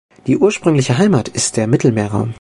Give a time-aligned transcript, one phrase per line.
[0.25, 2.29] Die ursprüngliche Heimat ist der Mittelmeerraum.